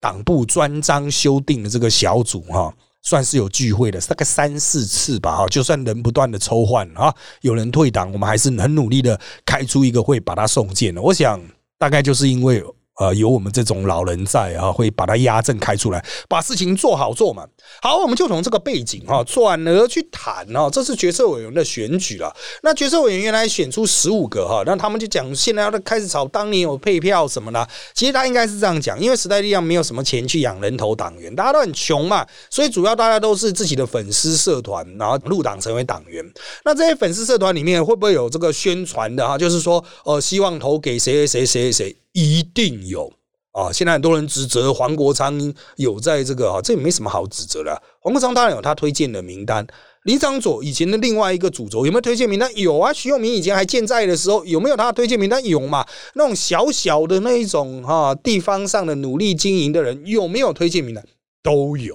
[0.01, 2.75] 党部专章修订的这个小组哈。
[3.07, 11.01] 算是有聚会的，大概三四次吧，哈，就算人不断的抽换啊，有人退党，我们还是很努力的开出一个会，把他送件了。
[11.01, 11.41] 我想，
[11.79, 12.61] 大概就是因为。
[12.97, 17.47] 呃，有我们这种老人在啊，会把它压阵开出来，把事情做好做满。
[17.83, 22.35] 好，我们就从这个背景哈转而去谈哦，这是决策委员的选举了。
[22.63, 27.69] 那决策委员原来选出十五个哈，那他们就讲现在要开始炒当年有配票什么的。
[27.93, 36.25] 其实他应该是这样讲，因为时代力量没有什么钱去养人头党员，大家都很穷嘛，所以主要大家都是自己的粉丝社团，然后入党成为党员。
[36.65, 39.37] 那这些粉丝社团里面会不会有这个宣传的哈？
[39.37, 41.97] 就是说，呃，希望投给谁谁谁谁谁。
[42.17, 43.13] 一定有
[43.53, 43.71] 啊！
[43.71, 45.39] 现在很多人指责黄国昌
[45.77, 47.83] 有在这个啊，这也没什么好指责的。
[48.01, 49.67] 黄国昌当然有他推荐的名单，
[50.05, 52.51] 李长佐以前的另外一个主轴有没有推荐名单？
[52.57, 55.45] 有啊，徐永明以前还健在的时候有没有他推荐名单？
[55.45, 55.87] 有嘛？
[56.15, 61.05] 那种小小的那一种哈，地方上的努力经营的人有没有推荐名单？
[61.43, 61.95] 都有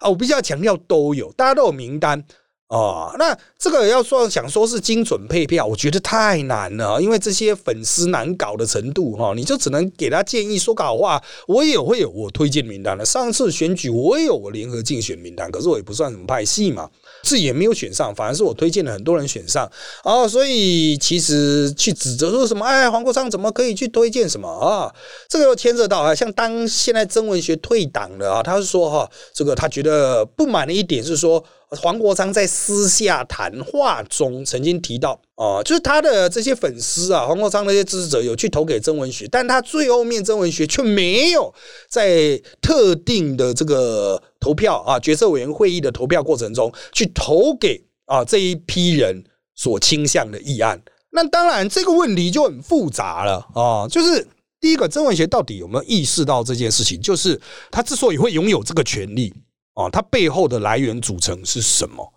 [0.00, 0.08] 啊！
[0.08, 2.24] 我必须要强调都有，大家都有名单。
[2.70, 11.20] 哦，那这个要说想说是精准配票，我觉得太难了，因为这些粉丝难搞的程度哈，你就只能给他建议说搞话。
[11.48, 16.88] 我也会有我推荐名单的，上次选举我也有我联合竞选名单，可是我也不算什么派系嘛，
[17.24, 19.68] 自己也没有选上，反而是我推荐了很多人选上。
[20.04, 24.94] 哦，所以其实去指责说什么，哎，黄国昌怎么可以去推荐什么啊？
[25.28, 31.44] 这个又牵涉到啊，像当现在曾文学退党了啊，他是说哈，这个他觉得不满的一点是说。
[31.76, 41.54] 黄国昌在私下谈话中曾经提到，哦，就是他的这些粉丝啊，黄国昌那些支持者有去投给曾文学，但他最后面曾文学却没有
[41.88, 49.22] 在特定的这个投票啊，决策委员会议的投票过程中去投给啊这一批人
[49.54, 50.82] 所倾向的议案。
[51.12, 54.26] 那当然这个问题就很复杂了啊，就是
[54.60, 57.00] 第一个，曾文学到底有没有意识到这件事情？
[57.00, 59.32] 就是他之所以会拥有这个权利。
[59.80, 62.12] 哦，它背后的来源组成是什么？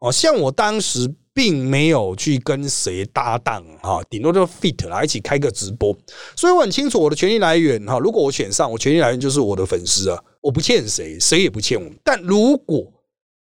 [0.00, 5.96] 哦，像我当时并没有去跟谁搭档哈，顶多就 fit 来一起开个直播，
[6.36, 7.98] 所以我很清楚我的权利来源哈。
[7.98, 11.90] 如果我选上，我权利来源就是我的粉丝啊，我不欠谁，谁也不欠我。
[12.04, 12.92] 但如果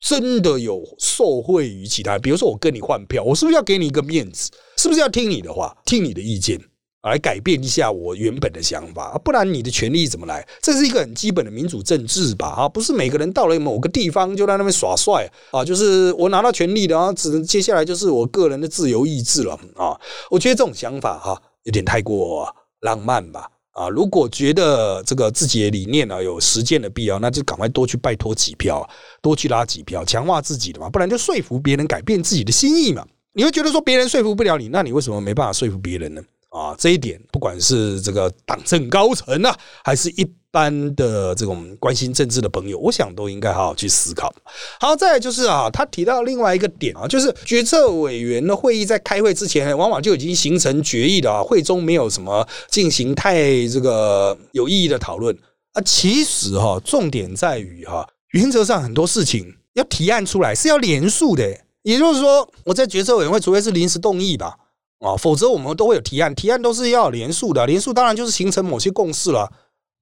[0.00, 4.50] 真的有受贿于其他，比如说我跟你换票，我是不是要给你一个面子？
[4.76, 6.58] 是不是要听你的话，听你的意见？
[7.02, 10.46] 来改变一下我原本的想法，不然你的权利怎么来？
[10.60, 12.48] 这是一个很基本的民主政治吧？
[12.48, 19.98] 啊，不是每个人到了某个地方就在那边耍帅啊，就是我拿到权力的啊，只能接下来就是我个人的自由意志了啊。
[20.30, 23.48] 我觉得这种想法哈，有点太过浪漫吧？
[23.72, 28.86] 啊，如果觉得这个自己的理念呢有实践的必要，那就赶快多去拜托几票，
[29.22, 33.06] 多去拉几票，强化自己的嘛，不然就说服别人改变自己的心意嘛。
[33.32, 36.20] 你会觉得说别人说服不了你，那你为什么没办法说服别人呢？
[36.50, 44.34] 啊，这一点不管是这个党政高层啊，还是一般的这种关心政治的朋友，我想都应该好好去思考。
[44.80, 55.36] 好，再来就是啊，他提到另外一个点啊，就是决策委员的会议在开会之前，往往就已经形成决议的啊，会中没有什么进行太这个有意义的讨论
[55.74, 55.80] 啊。
[55.82, 61.48] 其实哈，重点在于哈，原则上很多事情要提案出来是要连署的，
[61.82, 64.56] 也就是说，我在决策委员会，除非是临时动议吧。
[65.00, 69.50] 啊，否则我们都会有提案，提案都是要连数的，连数当然就是形成某些共识了。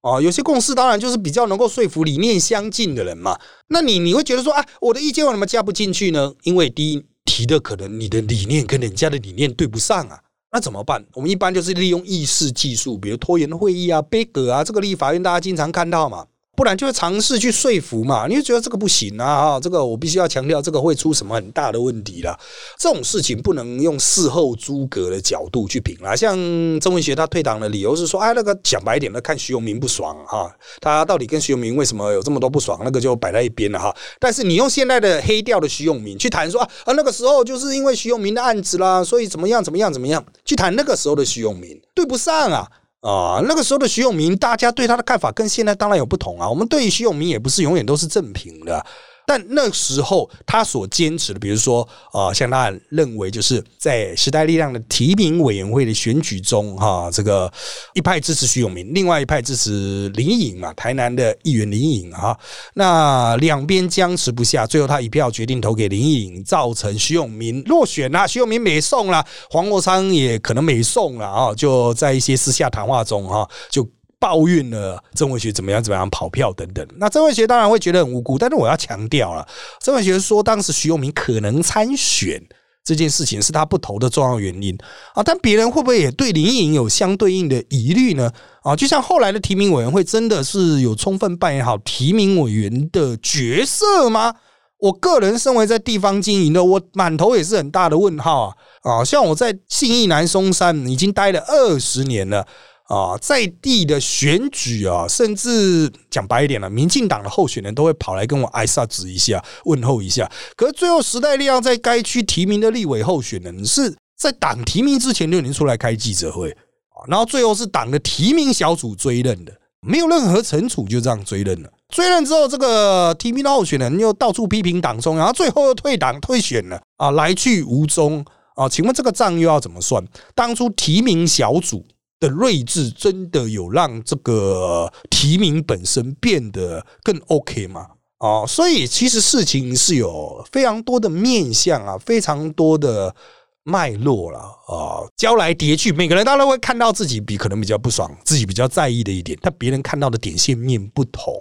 [0.00, 3.36] 啊，有些共识当然就是比较能够说服理念相近的人嘛。
[3.68, 6.32] 那你你会觉得说啊，我的意见为什么加不进去呢？
[6.44, 10.20] 因为第一提的可能你的理念跟人家的理念对不上啊，
[10.52, 11.04] 那怎么办？
[11.14, 16.26] 我们一般就是利用议事技术，比如拖延会议啊、背格啊，这个立法院大家经常看到嘛。
[16.58, 18.26] 不然就会尝试去说服嘛。
[18.26, 22.36] 你就觉得这个不行啊，哈，这个我必须要强调，这个会出什么很大的问题了。
[22.76, 26.16] 这种事情不能用事后诸葛的角度去评啦。
[26.16, 26.36] 像
[26.80, 33.94] 曾文学他退党的理由是说，哎，那个讲白一点的，看徐永明不爽哈，他到底跟徐永明为什么有这么多不爽，那个就摆在一边了哈。
[34.18, 42.66] 但是你用现在的黑掉的徐永明去谈说啊，啊那个时候就是因为徐永明的案子啦，所以怎么样怎么样怎么样，去谈那个时候的徐永明，对不上啊。
[43.00, 46.48] 啊，那个时候的徐永明，大家对他的看法跟现在当然有不同啊。
[46.48, 48.84] 我们对于徐永明也不是永远都是正品的。
[49.28, 57.52] 但那时候他所坚持的，比如说啊，像他认为就是在时代力量的提名委员会的选举中，哈，这个
[57.92, 62.34] 一派支持徐永明，另外一派支持林颖嘛，台南的议员林颖啊，
[62.72, 73.86] 那两边僵持不下，最后他一票决定投给林颖，造成徐永明落选了，徐永明没送了，黄国昌也可能没送了啊，就在一些私下谈话中哈，就。
[74.20, 79.46] 抱怨了曾文学怎么样怎么样跑票等等，那曾文学当然会觉得很无辜，但是我要强调了，
[79.80, 82.42] 曾文学说当时徐永明可能参选
[82.84, 84.76] 这件事情是他不投的重要原因
[85.14, 88.30] 啊，但别人会不会也对林颖有相对应的疑虑呢？
[88.62, 94.34] 啊，就像后来的提名委员会真的是有充分扮演好提名委员的角色吗？
[94.80, 98.54] 我个人身为在地方经营的，我满头也是很大的问号啊！
[98.82, 102.46] 啊，像我在信义南松山已经待了二十年了。
[102.88, 110.30] 啊，在地的选举啊，甚至讲白一点了，民进党的候选人都会跑来跟我挨萨指一下，问候一下。
[110.56, 119.52] 可是最后时代力量在该区提名的立委候选人是在党提名之前就已经出来开记者会啊，然后最后是党的提名小组追认的，
[119.86, 121.70] 没有任何惩处，就这样追认了。
[121.94, 128.24] 追认之后，这个提名的候选人又到处批评党中央，最后又退党退选了啊，来去无踪
[128.56, 128.66] 啊。
[128.66, 130.02] 请问这个账又要怎么算？
[130.34, 131.84] 当初提名小组。
[132.20, 137.86] 的睿智真的有让这个提名本身变得更 OK 吗？
[138.18, 143.14] 哦，所以其实事情是有非常多的面相啊，非常多的
[143.62, 151.32] 脉络了啊，交来叠去，每个人当然会看到自己比可能比较不爽，自己比较在意的一点，但别人看到的点线面不同。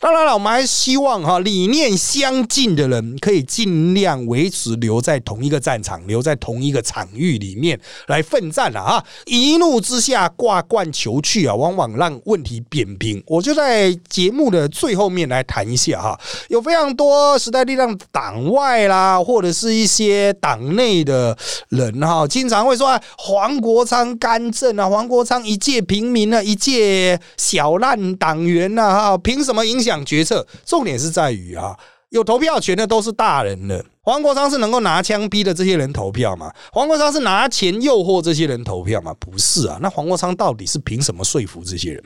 [0.00, 9.04] 当然了，我们还希望哈理念相近的人可以尽量维持留在同一个战场，留在同一个场域里面来奋战了啊！
[9.26, 13.22] 一怒之下挂冠求去啊，往往让问题扁平。
[13.26, 16.18] 我就在节目的最后面来谈一下哈，
[16.48, 21.36] 有非常多时代力量党外啦，或者是一些党内的
[21.68, 29.65] 人哈，经常会说黄国昌干政啊，黄国昌一介平民啊，一介小烂党员呐哈，凭什么？
[29.66, 31.76] 影响决策，重点是在于啊，
[32.10, 33.84] 有投票权的都是大人了。
[34.02, 36.52] 黄国昌是能够拿枪逼的这些人投票吗？
[36.72, 39.12] 黄国昌是拿钱诱惑这些人投票吗？
[39.18, 39.78] 不是啊。
[39.82, 42.04] 那黄国昌到底是凭什么说服这些人？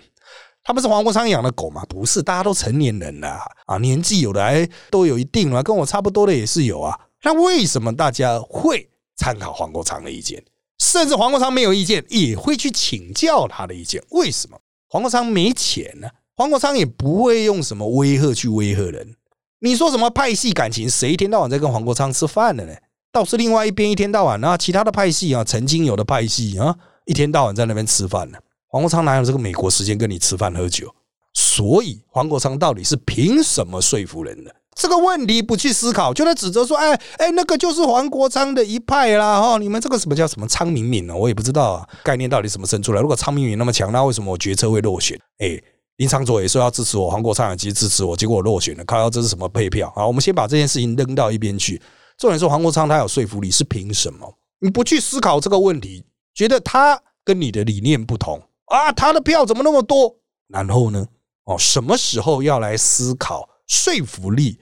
[0.63, 1.83] 他不是黄国昌养的狗吗？
[1.89, 6.99] 不是，大家都成年人了啊，年纪有的还都有一定了，跟我差不多的也是有啊。
[7.23, 10.43] 那为什么大家会参考黄国昌的意见？
[10.79, 14.03] 甚至黄国昌没有意见，也会去请教他的意见？
[14.11, 14.59] 为什么？
[14.89, 16.09] 黄国昌没钱呢？
[16.41, 19.15] 黄国昌也不会用什么威吓去威吓人。
[19.59, 20.89] 你说什么派系感情？
[20.89, 22.73] 谁一天到晚在跟黄国昌吃饭的呢？
[23.13, 26.75] 倒是另外一边一天到晚啊，其他的派系啊，曾经有的派系啊，
[27.05, 28.39] 一天到晚在那边吃饭呢。
[28.69, 30.91] 黄国昌哪有这个美国时间跟你吃饭喝酒？
[31.35, 34.51] 所以黄国昌到底是凭什么说服人的？
[34.75, 39.43] 这个问题不去思考，就在指责说：“哎哎，那个就是黄国昌的一派啦！
[39.43, 41.15] 哈，你们这个什么叫什么昌明敏呢？
[41.15, 43.03] 我也不知道啊概念到底怎么生出来。
[43.03, 45.21] 如果昌明敏那么强，那为什么我决策会落选？
[45.37, 45.61] 哎。”
[46.01, 48.83] 林长佐也说要支持我，黄国昌也其实支持我，结果我落选了。
[48.87, 50.07] 看到这是什么配票啊？
[50.07, 51.79] 我们先把这件事情扔到一边去。
[52.17, 54.39] 重点是黄国昌他有说服力，是凭什么？
[54.61, 58.91] 你不去思考这个问题，觉得他跟你的理念不同啊？
[58.93, 60.17] 他的票怎么那么多？
[60.49, 61.07] 然后呢？
[61.45, 64.59] 哦，什么时候要来思考说服力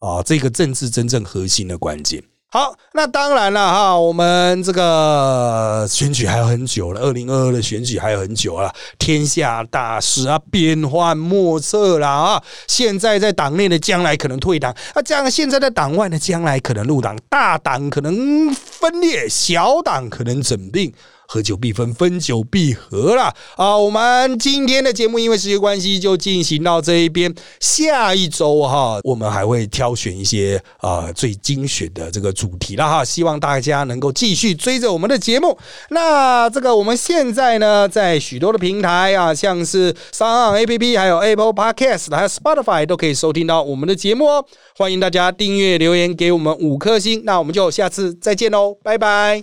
[0.00, 0.22] 啊？
[0.22, 2.22] 这个政治真正核心的关键。
[2.54, 12.42] 好，那当然了哈，我们这个选举还有很久了，二零二二的选举还有很久了，天下大事啊，变幻莫测啦啊！
[12.68, 20.94] 现在在党内的将来可能退党，啊，这样现在在党外的将来可能入党，大党可能分裂，小党可能整并。
[21.34, 23.76] 合久必分，分久必合了啊！
[23.76, 35.58] 我们今天的节目因为时间关系就进行到这一边，下一周哈，我们还会挑选一些啊最精选的这个主题了哈，希望大家能够继续追着我们的节目。
[35.90, 44.46] 那这个我们现在呢，在许多的平台啊，像是上岸 A P P，还有 Apple Podcast，还有 Spotify 都可以收听到我们的节目哦。
[44.76, 49.42] 欢迎大家订阅、留言给我们五颗星，那我们就下次再见喽，拜拜。